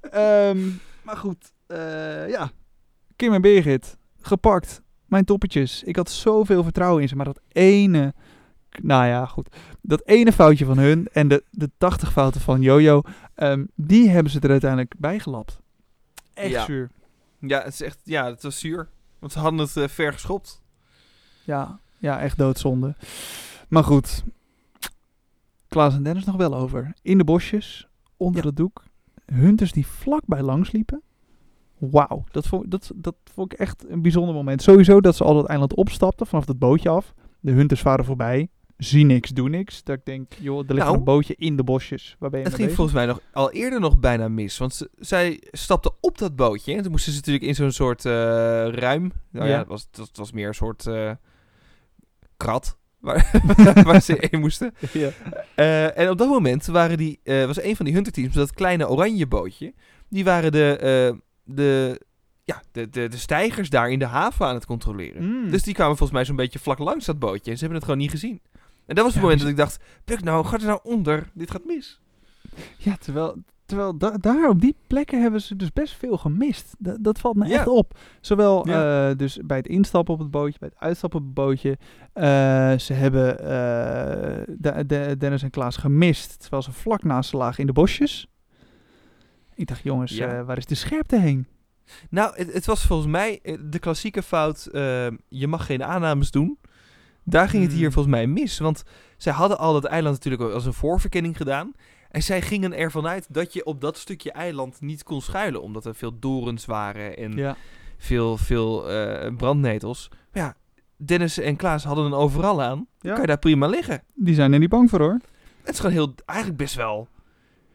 [0.00, 0.58] Ehm,
[1.02, 2.50] maar goed, eh, ja.
[3.16, 4.82] Kim en Birgit, gepakt.
[5.06, 5.82] Mijn toppetjes.
[5.82, 8.14] Ik had zoveel vertrouwen in ze, maar dat ene...
[8.82, 9.56] Nou ja, goed.
[9.82, 13.02] Dat ene foutje van hun en de, de 80 fouten van Jojo,
[13.34, 15.58] ehm, die hebben ze er uiteindelijk bij gelapt.
[16.34, 16.64] Echt Ja.
[16.64, 16.90] zuur.
[17.40, 18.88] Ja, het is echt, ja, het was zuur.
[19.18, 20.62] Want ze hadden het eh, ver geschopt.
[21.44, 22.94] Ja, ja, echt doodzonde.
[23.68, 24.24] Maar goed.
[25.68, 26.94] Klaas en Dennis nog wel over.
[27.02, 28.84] In de bosjes, onder het doek.
[29.26, 31.02] Hunters die vlakbij langs liepen.
[31.78, 34.62] Wauw, dat vond, dat, dat vond ik echt een bijzonder moment.
[34.62, 37.14] Sowieso dat ze al het eiland opstapten vanaf het bootje af.
[37.40, 38.48] De hunters varen voorbij.
[38.78, 39.82] Zie niks, doe niks.
[39.84, 42.16] Dat ik denk, joh, er ligt Nou, een bootje in de bosjes.
[42.18, 42.84] Waar ben je Het ging bezig?
[42.84, 44.58] volgens mij nog al eerder nog bijna mis.
[44.58, 46.74] Want ze, zij stapte op dat bootje.
[46.74, 48.12] En toen moesten ze natuurlijk in zo'n soort eh,
[48.68, 49.12] ruim.
[49.30, 49.58] Nou ja, Ja.
[49.58, 51.10] het was, dat was meer een soort eh,
[52.36, 52.76] krat.
[53.00, 53.30] Waar,
[53.84, 54.74] waar ze in moesten.
[54.92, 55.10] Ja.
[55.54, 59.26] Eh, en op dat moment waren die, was een van die hunterteams, dat kleine oranje
[59.26, 59.74] bootje.
[60.08, 62.00] Die waren de, de,
[62.44, 65.24] ja, de, de, de stijgers daar in de haven aan het controleren.
[65.24, 65.50] Mm.
[65.50, 67.50] Dus die kwamen volgens mij zo'n beetje vlak langs dat bootje.
[67.50, 68.40] En ze hebben het gewoon niet gezien.
[68.88, 70.80] En dat was het Ja, moment dus- dat ik dacht, Puk nou, gaat er nou
[70.82, 71.30] onder?
[71.34, 72.00] Dit gaat mis.
[72.76, 76.74] Ja, terwijl, terwijl da- daar op die plekken hebben ze dus best veel gemist.
[76.78, 77.54] Da- dat valt me Ja.
[77.58, 77.98] echt op.
[78.20, 79.08] Zowel Ja.
[79.10, 81.78] eh, dus bij het instappen op het bootje, bij het uitstappen op het bootje.
[82.12, 87.36] Eh, ze hebben eh, de, de- Dennis en Klaas gemist, terwijl ze vlak naast ze
[87.36, 88.26] lagen in de bosjes.
[89.54, 90.44] Ik dacht, jongens, Ja.
[90.44, 91.46] waar is de scherpte heen?
[92.10, 94.68] Nou, het, het was volgens mij de klassieke fout,
[95.28, 96.58] je mag geen aannames doen.
[97.30, 97.92] Daar ging het hier Hmm.
[97.92, 98.58] volgens mij mis.
[98.58, 98.82] Want
[99.16, 101.72] zij hadden al dat eiland natuurlijk al als een voorverkenning gedaan.
[102.10, 105.62] En zij gingen ervan uit dat je op dat stukje eiland niet kon schuilen.
[105.62, 107.56] Omdat er veel dorens waren en Ja.
[107.98, 110.08] veel, veel eh, brandnetels.
[110.32, 110.56] Maar ja,
[110.96, 112.86] Dennis en Klaas hadden een overal aan.
[112.98, 114.02] Dan kan je daar prima liggen.
[114.14, 115.18] Die zijn er niet bang voor hoor.
[115.62, 117.08] Het is gewoon heel, eigenlijk best wel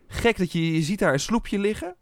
[0.08, 1.96] gek dat je, je ziet daar een sloepje liggen.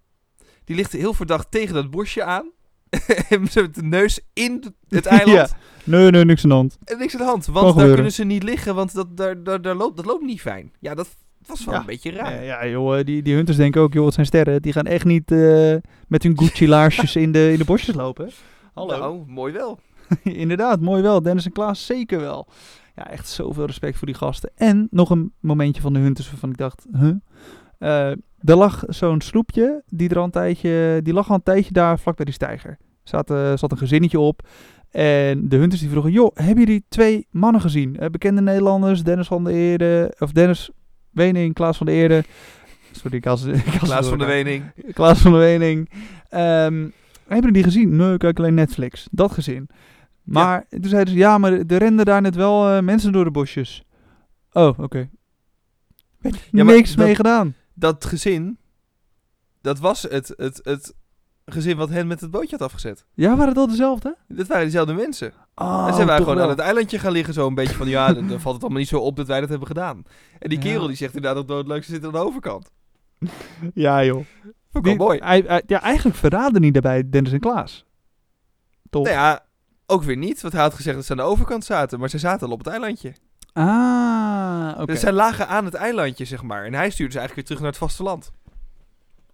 [0.64, 2.52] Die ligt heel verdacht tegen dat bosje aan.
[3.30, 5.50] met de neus in het eiland.
[5.50, 5.58] Ja.
[5.84, 6.78] Nee, nee, niks aan de hand.
[6.84, 7.46] En niks aan de hand.
[7.46, 10.42] Want daar kunnen ze niet liggen, want dat, daar, daar, daar loopt, dat loopt niet
[10.42, 10.72] fijn.
[10.80, 11.10] Ja, dat
[11.46, 11.80] was wel Ja.
[11.80, 12.34] een beetje raar.
[12.34, 14.62] Ja, ja joh, eh, die, die hunters denken ook, joh, het zijn sterren.
[14.62, 15.76] Die gaan echt niet eh,
[16.08, 18.30] met hun Gucci laarsjes in de, in de bosjes lopen.
[18.74, 18.98] Hallo.
[18.98, 19.80] Nou, mooi wel.
[20.24, 21.22] Inderdaad, mooi wel.
[21.22, 22.48] Dennis en Klaas zeker wel.
[22.96, 24.52] Ja, echt zoveel respect voor die gasten.
[24.56, 27.16] En nog een momentje van de Hunters waarvan ik dacht, huh?
[27.82, 31.72] Eh, er lag zo'n sloepje, die, er al een tijdje, die lag al een tijdje
[31.74, 32.78] daar vlak bij die steiger.
[33.04, 34.48] Zat, eh, zat een gezinnetje op.
[34.92, 37.98] En de Hunters die vroegen, joh, hebben jullie twee mannen gezien?
[37.98, 40.70] Eh, bekende Nederlanders, Dennis van der Eerde, of Dennis
[41.12, 42.24] Wening, Klaas van der Eerde.
[42.92, 44.26] Sorry, ik was, ik was Klaas van de.
[44.26, 44.64] Wening.
[44.94, 45.90] Klaas van der Wening.
[46.30, 46.92] Ehm, hebben
[47.28, 47.96] jullie die gezien?
[47.96, 49.08] Nee, ik kijk alleen Netflix.
[49.12, 49.70] Dat gezin.
[50.24, 53.84] Maar toen zeiden ze, ja, maar er renden daar net wel mensen door de bosjes.
[54.52, 55.10] Oh, oké.
[56.52, 57.56] Ja, Niks dat- mee gedaan.
[57.82, 58.58] Dat gezin,
[59.62, 60.94] dat was het, het, het
[61.46, 63.06] gezin wat hen met het bootje had afgezet.
[63.14, 64.18] Ja, waren het al dezelfde?
[64.28, 65.34] Dat waren diezelfde mensen.
[65.56, 66.44] Oh, en ze waren gewoon wel.
[66.44, 68.80] aan het eilandje gaan liggen, zo een beetje van, ja, dan, dan valt het allemaal
[68.82, 70.04] niet zo op dat wij dat hebben gedaan.
[70.40, 70.64] En die Ja.
[70.64, 72.72] kerel die zegt inderdaad dat doodleuk, ze zit aan de overkant.
[73.74, 74.26] Ja, joh.
[74.72, 75.20] Vond ik mooi.
[75.20, 77.86] Hij, hij- ja, eigenlijk verraden niet daarbij Dennis en Klaas.
[78.90, 79.04] Toch?
[79.04, 79.46] Nou ja,
[79.86, 82.18] ook weer niet, want hij had gezegd dat ze aan de overkant zaten, maar ze
[82.18, 83.14] zaten al op het eilandje.
[83.54, 84.86] Ah, oké.
[84.86, 86.66] Dus zij lagen aan het eilandje, zeg maar.
[86.66, 88.32] En hij stuurde ze eigenlijk weer terug naar het vasteland.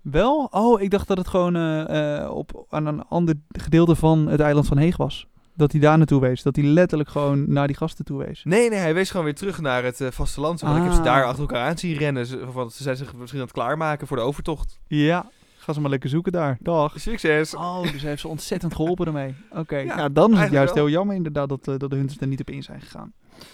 [0.02, 0.48] Wel?
[0.52, 4.40] Oh, ik dacht dat het gewoon eh, eh, op, aan een ander gedeelte van het
[4.40, 5.28] eiland van Heeg was.
[5.54, 6.44] Dat hij daar naartoe wees.
[6.44, 8.42] Dat hij letterlijk gewoon naar die gasten toe wees.
[8.44, 10.62] Nee, nee, hij wees gewoon weer terug naar het eh, vasteland.
[10.62, 11.06] Want ik heb ze Ah.
[11.06, 12.26] daar achter elkaar aan zien rennen.
[12.26, 14.80] Ze, want ze zijn zich misschien aan het klaarmaken voor de overtocht.
[14.88, 15.26] Ja,
[15.58, 16.58] ga ze maar lekker zoeken daar.
[16.60, 16.94] Dag.
[17.00, 17.56] Succes!
[17.56, 19.36] Oh, dus hij heeft ze ontzettend geholpen ermee.
[19.52, 20.84] Oké, Ja, ja, dan is het eigenlijk juist wel.
[20.86, 23.14] heel jammer inderdaad dat, eh, dat de Hunters er niet op in zijn gegaan.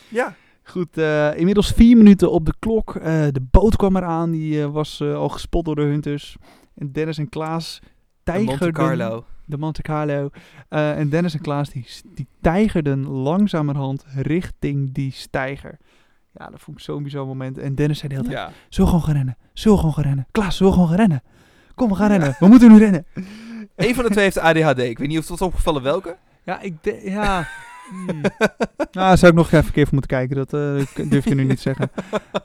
[0.09, 2.95] Ja, Goed, eh, inmiddels vier minuten op de klok.
[2.95, 6.35] Eh, de boot kwam eraan, die eh, was al gespot door de Hunters.
[6.75, 7.87] En Dennis en Klaas de
[8.23, 8.59] tijgerden...
[8.59, 9.25] Monte Carlo.
[9.45, 10.29] De Monte Carlo.
[10.69, 15.77] En Dennis en Klaas die, die tijgerden langzamerhand richting die steiger.
[16.33, 17.57] Ja, dat vond ik zo'n bizar moment.
[17.57, 18.83] En Dennis zei de hele tijd, Ja.
[18.83, 19.37] we gewoon gaan rennen?
[19.53, 20.27] Zullen we gewoon gaan rennen?
[20.31, 21.23] Klaas, zullen we gewoon gaan rennen?
[21.75, 22.35] Kom, we gaan rennen.
[22.39, 23.05] We moeten nu rennen.
[23.75, 24.79] Eén van de twee heeft ADHD.
[24.79, 26.17] Ik weet niet of het was opgevallen welke.
[26.43, 27.47] Ja, ik de- ja.
[27.89, 28.21] Hmm.
[28.21, 30.35] nou, daar zou ik nog even keer voor moeten kijken.
[30.35, 30.49] Dat
[30.93, 31.91] k- durf je nu niet zeggen.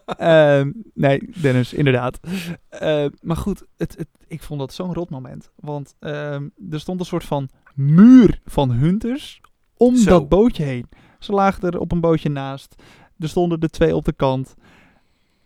[0.07, 2.21] Ehm, nee, Dennis, inderdaad.
[2.69, 5.51] Eh, maar goed, het, het, ik vond dat zo'n rot moment.
[5.57, 9.41] Want ehm, er stond een soort van muur van hunters
[9.77, 10.11] om Zo.
[10.11, 10.89] dat bootje heen.
[11.19, 12.83] Ze lagen er op een bootje naast.
[13.19, 14.55] Er stonden er twee op de kant.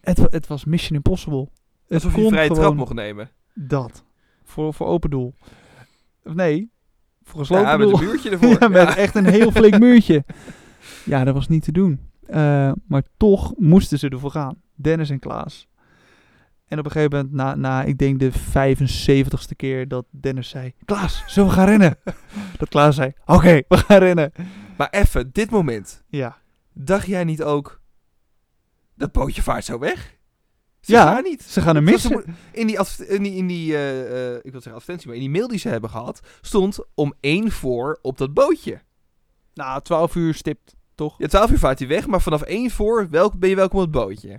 [0.00, 1.48] Het, het was Mission Impossible.
[1.86, 3.30] Het Alsof je vrije trap mocht nemen.
[3.54, 4.04] Dat.
[4.44, 5.34] Voor, voor open doel.
[6.24, 6.70] Of nee,
[7.24, 8.56] gesloten Ja, met een muurtje ervoor.
[8.60, 8.96] Ja, met Ja.
[8.96, 10.24] echt een heel flink muurtje.
[11.04, 12.00] Ja, dat was niet te doen.
[12.26, 14.56] Eh, maar toch moesten ze ervoor gaan.
[14.74, 15.68] Dennis en Klaas.
[16.66, 20.72] En op een gegeven moment, na, na ik denk de 75ste keer dat Dennis zei...
[20.84, 21.96] Klaas, zullen we gaan rennen?
[22.58, 24.32] dat Klaas zei, oké, we gaan rennen.
[24.76, 26.02] Maar even, dit moment.
[26.08, 26.36] Ja.
[26.72, 27.80] Dacht jij niet ook...
[28.94, 30.16] Dat bootje vaart zo weg?
[30.82, 31.42] Ze Ja, gaan niet.
[31.42, 32.24] Ze gaan hem missen.
[32.52, 35.30] In die, in die, in die eh, eh, ik wil zeggen advertentie, maar in die
[35.30, 38.80] mail die ze hebben gehad, stond om één voor op dat bootje.
[39.54, 41.14] Nou, 12 uur stipt, toch?
[41.18, 43.84] Ja, 12 uur vaart hij weg, maar vanaf één voor welk, ben je welkom op
[43.84, 44.30] het bootje.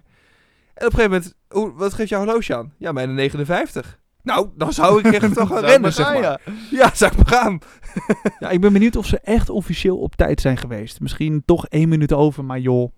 [0.73, 2.73] En op een gegeven moment, hoe, wat geeft jouw horloge aan?
[2.77, 3.99] Ja, mijn 59.
[4.23, 6.21] Nou, dan zou ik echt toch gaan rennen, zeg maar.
[6.21, 6.39] ja.
[6.71, 7.59] Ja, zou ik maar gaan.
[8.39, 10.99] Ja, ik ben benieuwd of ze echt officieel op tijd zijn geweest.
[10.99, 12.91] Misschien toch één minuut over, maar joh.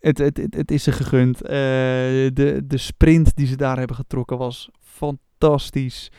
[0.00, 1.42] Het, het, het, het is ze gegund.
[1.42, 6.10] Eh, de, de sprint die ze daar hebben getrokken was fantastisch.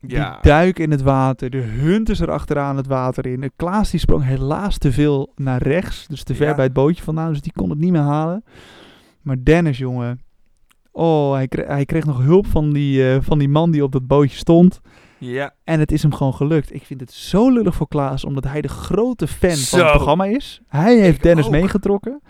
[0.00, 1.50] Die duik in het water.
[1.50, 3.40] De hunters er achteraan het water in.
[3.40, 6.06] De Klaas die sprong helaas te veel naar rechts.
[6.06, 6.54] Dus te ver Ja.
[6.54, 7.28] bij het bootje vandaan.
[7.32, 8.44] Dus die kon het niet meer halen.
[9.22, 10.20] Maar Dennis, jongen.
[10.92, 13.92] Oh, hij kreeg, hij kreeg nog hulp van die, eh, van die man die op
[13.92, 14.80] dat bootje stond.
[15.18, 16.74] Ja, En het is hem gewoon gelukt.
[16.74, 20.24] Ik vind het zo lullig voor Klaas, omdat hij de grote fan van het programma
[20.24, 20.60] is.
[20.68, 21.50] Hij heeft Ik Dennis ook.
[21.50, 22.20] meegetrokken.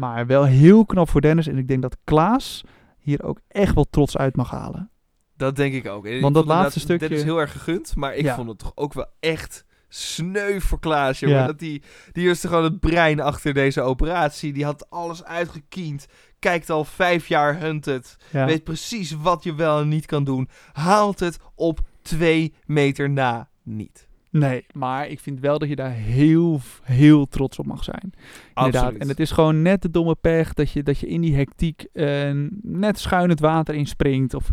[0.00, 1.46] Maar wel heel knap voor Dennis.
[1.46, 2.64] En ik denk dat Klaas
[2.98, 4.90] hier ook echt wel trots uit mag halen.
[5.36, 6.06] dat denk ik ook.
[6.06, 8.34] En Want dat laatste stukje- Dat is heel erg gegund, maar ik Ja.
[8.34, 11.36] vond het toch ook wel echt sneu voor Klaas, jongen.
[11.36, 11.46] Ja.
[11.46, 11.82] Dat die,
[12.12, 14.52] die is toch gewoon het brein achter deze operatie.
[14.52, 16.06] Die had alles uitgekiend.
[16.38, 18.16] Kijkt al vijf jaar Hunted.
[18.30, 18.46] Ja.
[18.46, 20.48] Weet precies wat je wel en niet kan doen.
[20.72, 24.08] Haalt het op twee meter na niet.
[24.30, 28.12] Nee, maar ik vind wel dat je daar heel, heel trots op mag zijn.
[28.54, 28.74] Inderdaad.
[28.82, 29.00] Absoluut.
[29.02, 31.86] En het is gewoon net de domme pech dat je, dat je in die hectiek
[31.92, 32.30] eh,
[32.62, 34.34] net schuin het water inspringt.
[34.34, 34.50] Of,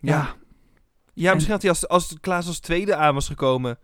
[0.00, 0.34] ja, Ja.
[1.14, 3.78] Ja, misschien had hij als, als Klaas als tweede aan was gekomen...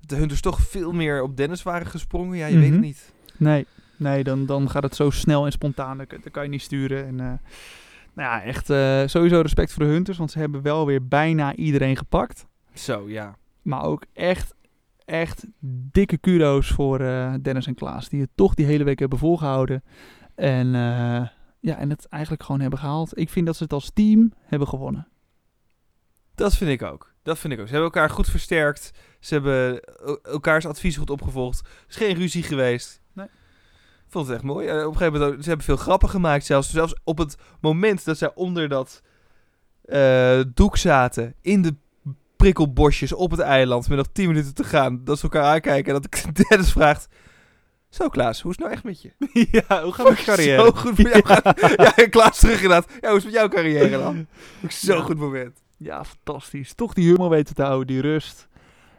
[0.00, 2.36] de Hunters toch veel meer op Dennis waren gesprongen.
[2.36, 2.80] Ja, je weet het Mhm.
[2.80, 3.12] niet.
[3.36, 5.96] Nee, nee dan, dan gaat het zo snel en spontaan.
[5.96, 7.06] Dan, kan je niet sturen.
[7.06, 7.26] En, eh,
[8.14, 10.18] nou ja, echt eh, sowieso respect voor de Hunters.
[10.18, 12.46] Want ze hebben wel weer bijna iedereen gepakt.
[12.74, 13.36] Zo, ja.
[13.62, 14.54] Maar ook echt,
[15.08, 15.46] echt
[15.92, 18.08] dikke kudo's voor eh, Dennis en Klaas.
[18.08, 19.84] Die het toch die hele week hebben volgehouden.
[20.34, 21.28] En, eh,
[21.60, 23.18] ja, en het eigenlijk gewoon hebben gehaald.
[23.18, 25.08] Ik vind dat ze het als team hebben gewonnen.
[26.34, 27.14] Dat vind ik ook.
[27.22, 27.66] Dat vind ik ook.
[27.66, 28.90] Ze hebben elkaar goed versterkt.
[29.20, 31.60] Ze hebben el- elkaars advies goed opgevolgd.
[31.60, 33.00] Er is geen ruzie geweest.
[33.12, 33.26] Nee.
[33.26, 34.66] Ik vond het echt mooi.
[34.66, 36.70] Eh, op een gegeven moment, ze hebben veel grappen gemaakt zelfs.
[36.70, 39.02] Zelfs op het moment dat zij onder dat
[40.54, 41.76] doek zaten, in de
[42.38, 46.00] prikkelbosjes op het eiland, met nog 10 minuten te gaan, dat ze elkaar aankijken en
[46.02, 47.08] dat Dennis vraagt...
[47.90, 49.12] Zo Klaas, hoe is het nou echt met je?
[49.68, 50.62] ja, hoe gaat het carrière?
[50.62, 51.22] Zo goed met jou.
[51.76, 52.86] Ja, ja Klaas terug inderdaad.
[53.00, 54.26] Ja, hoe is het met jouw carrière dan?
[54.68, 55.02] Zo'n Ja.
[55.02, 55.62] goed moment.
[55.76, 56.74] Ja, fantastisch.
[56.74, 58.48] Toch die humor weten te houden, die rust.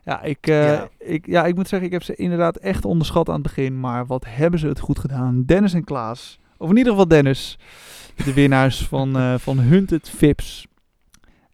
[0.04, 0.90] Ja ik, eh, Ja.
[1.00, 3.80] Ik, ja, ik moet zeggen, ik heb ze inderdaad echt onderschat aan het begin.
[3.80, 5.44] Maar wat hebben ze het goed gedaan.
[5.46, 6.40] Dennis en Klaas.
[6.58, 7.58] Of in ieder geval Dennis.
[8.26, 10.68] De winnaars van, eh van Hunted Vips.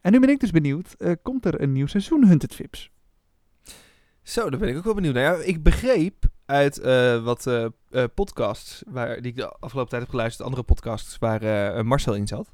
[0.06, 0.94] En nu ben ik dus benieuwd.
[0.98, 2.90] eh, komt er een nieuw seizoen Hunted Vips?
[4.22, 5.22] Zo, daar ben ik ook wel benieuwd naar.
[5.38, 7.66] Ja, ik begreep uit eh, wat eh,
[8.14, 12.48] podcasts waar, die ik de afgelopen tijd heb geluisterd, andere podcasts waar Marcel in zat,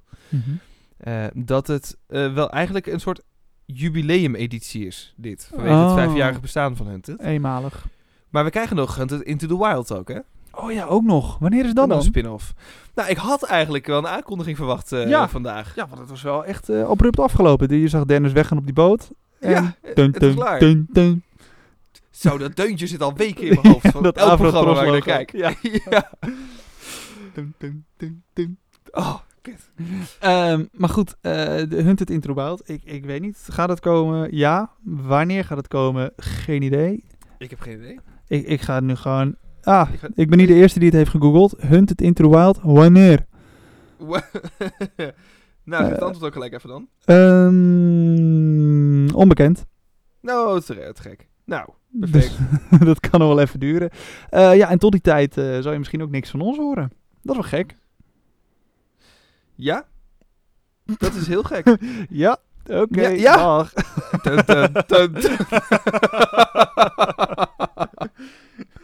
[0.96, 3.20] eh, dat het wel eigenlijk een soort
[3.66, 5.44] jubileumeditie is, dit.
[5.44, 5.94] Vanwege het Oh.
[5.94, 7.20] vijfjarige bestaan van Hunted.
[7.20, 7.86] Eenmalig.
[8.28, 10.18] Maar we krijgen nog Hunted Into the Wild ook, hè?
[10.62, 11.38] Oh ja, ook nog.
[11.38, 11.96] Wanneer is dat dan?
[11.98, 12.52] een spin-off.
[12.94, 15.28] Nou, ik had eigenlijk wel een aankondiging verwacht eh, Ja.
[15.28, 15.74] vandaag.
[15.74, 17.80] Ja, want het was wel echt eh, abrupt afgelopen.
[17.80, 19.10] Je zag Dennis weggaan op die boot.
[19.40, 20.58] En Ja, het- dun, dun, klaar.
[20.90, 21.22] dun.
[22.10, 23.88] Zo, dat deuntje zit al weken in mijn hoofd.
[23.90, 25.32] Van dat elk programma waar ik naar kijk.
[25.32, 25.52] Ja.
[25.90, 26.10] ja.
[27.34, 28.58] Dun, dun, dun, dun.
[28.90, 29.14] Oh.
[30.20, 31.32] Ehm, maar goed, eh
[31.68, 32.68] de Hunted Intro Wild.
[32.70, 33.38] Ik, ik weet niet.
[33.50, 34.36] Gaat het komen?
[34.36, 34.70] Ja.
[34.82, 36.12] Wanneer gaat het komen?
[36.16, 37.04] Geen idee.
[37.38, 37.98] Ik heb geen idee.
[38.28, 39.34] Ik, ik ga nu gewoon...
[39.62, 41.54] Ah, Ik ga- ik ben niet de eerste die het heeft gegoogeld.
[41.58, 42.58] Hunted Intro Wild.
[42.62, 43.26] Wanneer?
[45.64, 46.02] nou, het Eh.
[46.02, 46.88] antwoord ook gelijk even dan.
[47.04, 47.54] Ehm,
[49.14, 49.64] onbekend.
[50.20, 51.28] Nou, het is gek.
[51.44, 52.38] Nou, Dus perfect.
[52.86, 53.90] dat kan nog wel even duren.
[54.30, 56.92] Eh, ja, en tot die tijd eh zal je misschien ook niks van ons horen.
[57.22, 57.76] Dat is wel gek.
[59.54, 59.84] Ja?
[60.98, 61.76] Dat is heel gek.
[62.08, 63.00] Ja, oké.
[63.00, 63.66] Ja, ja.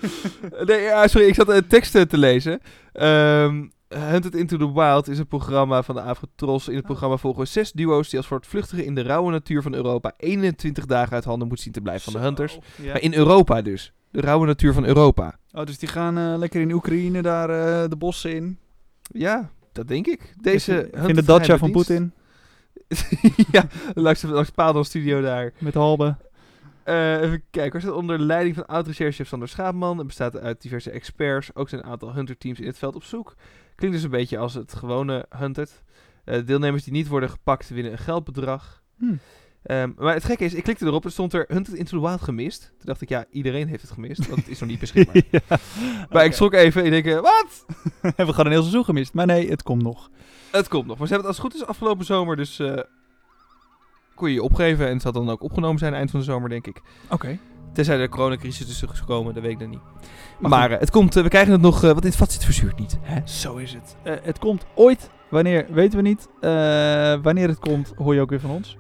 [0.66, 2.60] nee, ja, sorry, ik zat een tekst eh, te lezen.
[2.92, 6.68] Ehm Hunted Into the Wild is een programma van de Avrotros.
[6.68, 9.74] In het programma volgen we zes duo's die als voortvluchtigen in de rauwe natuur van
[9.74, 12.58] Europa 21 dagen uit handen moeten zien te blijven van de hunters.
[12.82, 12.92] Ja.
[12.92, 13.92] Maar in Europa dus.
[14.10, 15.38] De rauwe natuur van Europa.
[15.52, 18.58] Oh, dus die gaan eh, lekker in Oekraïne daar eh, de bossen in.
[19.02, 20.34] Ja, dat denk ik.
[20.40, 22.12] Deze in de dacha van Poetin.
[23.50, 25.52] Ja, langs, langs Padel Studio daar.
[25.58, 26.16] Met Halbe.
[26.88, 29.98] Eh, even kijken, er staat onder leiding van oud-recherchef Sander Schaapman.
[29.98, 31.54] Het bestaat uit diverse experts.
[31.54, 33.34] Ook zijn een aantal hunterteams in het veld op zoek.
[33.74, 35.82] Klinkt dus een beetje als het gewone Hunted.
[36.24, 38.82] Eh, deelnemers die niet worden gepakt winnen een geldbedrag.
[38.98, 39.14] Hm.
[39.62, 42.20] Ehm, maar het gekke is, ik klikte erop en stond er Hunted Into the Wild
[42.20, 42.60] gemist.
[42.60, 45.22] Toen dacht ik, ja, iedereen heeft het gemist, want het is nog niet beschikbaar.
[45.30, 45.58] ja.
[46.10, 47.64] Maar ik schrok even en ik denk, eh, wat?
[48.00, 49.14] Hebben we gewoon een heel seizoen gemist.
[49.14, 50.10] Maar nee, het komt nog.
[50.50, 50.98] Het komt nog.
[50.98, 52.60] Maar ze hebben het als het goed is afgelopen zomer, dus
[54.18, 54.86] kon je je opgeven.
[54.86, 56.82] En het zal dan ook opgenomen zijn eind van de zomer, denk ik.
[57.10, 57.38] Oké.
[57.72, 59.80] Tenzij de coronacrisis is gekomen, dat weet ik dan niet.
[60.38, 62.32] Maar Maar, eh, het komt, eh, we krijgen het nog, eh, want in het vat
[62.32, 62.98] zit verzuurd niet.
[63.02, 63.20] Hè?
[63.24, 63.96] Zo is het.
[64.22, 65.10] Het komt ooit.
[65.30, 66.28] Wanneer, weten we niet.
[67.22, 68.76] Wanneer het komt, hoor je ook weer van ons.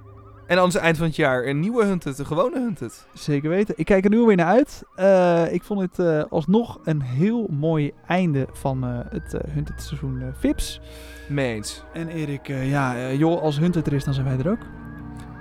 [0.46, 3.06] En anders eind van het jaar een nieuwe Hunted, een gewone Hunted.
[3.12, 3.74] Zeker weten.
[3.76, 4.82] Ik kijk er nu alweer naar uit.
[5.52, 10.80] Ik vond het alsnog een heel mooi einde van het Hunted seizoen Vips.
[11.28, 11.84] Mee eens.
[11.92, 14.66] En Erik, ja, joh, als Hunted er is, dan zijn wij er ook.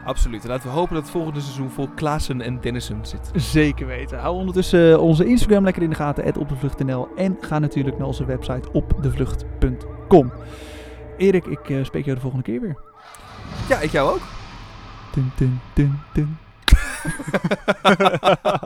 [0.08, 0.44] Absoluut.
[0.44, 3.32] En laten we hopen dat het volgende seizoen vol Klaassen en Dennissen zit.
[3.34, 4.20] Zeker weten.
[4.20, 7.08] Hou ondertussen eh, onze Instagram lekker in de gaten, opdevlucht.nl.
[7.16, 10.32] En ga natuurlijk naar onze website opdevlucht.com.
[11.18, 12.78] Erik, ik eh, spreek jou de volgende keer weer.
[13.70, 14.22] Ja, ik jou ook.
[15.14, 16.38] Dun, dun, dun, dun.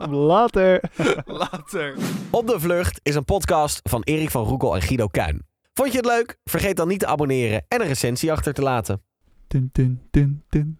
[0.09, 0.81] Later.
[1.25, 1.95] Later.
[2.29, 5.45] Op de Vlucht is een podcast van Erik van Roekel en Guido Kuin.
[5.73, 6.37] Vond je het leuk?
[6.43, 9.01] Vergeet dan niet te abonneren en een recensie achter te laten.
[9.47, 10.79] Dun, dun, dun, dun.